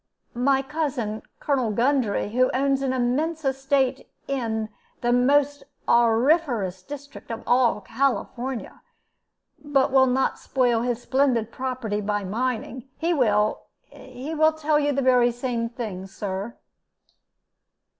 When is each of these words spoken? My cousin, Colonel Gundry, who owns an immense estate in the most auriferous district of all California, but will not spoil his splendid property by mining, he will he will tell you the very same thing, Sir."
My 0.33 0.63
cousin, 0.63 1.21
Colonel 1.39 1.69
Gundry, 1.69 2.29
who 2.31 2.49
owns 2.55 2.81
an 2.81 2.91
immense 2.91 3.45
estate 3.45 4.09
in 4.27 4.69
the 5.01 5.13
most 5.13 5.63
auriferous 5.87 6.81
district 6.81 7.29
of 7.29 7.43
all 7.45 7.81
California, 7.81 8.81
but 9.63 9.91
will 9.91 10.07
not 10.07 10.39
spoil 10.39 10.81
his 10.81 11.03
splendid 11.03 11.51
property 11.51 12.01
by 12.01 12.23
mining, 12.23 12.89
he 12.97 13.13
will 13.13 13.67
he 13.91 14.33
will 14.33 14.53
tell 14.53 14.79
you 14.79 14.91
the 14.91 15.03
very 15.03 15.31
same 15.31 15.69
thing, 15.69 16.07
Sir." 16.07 16.57